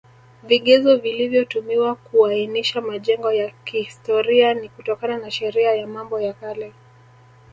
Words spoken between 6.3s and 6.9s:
Kale